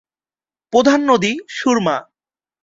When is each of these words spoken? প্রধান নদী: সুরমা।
প্রধান 0.73 0.99
নদী: 1.09 1.33
সুরমা। 1.49 1.97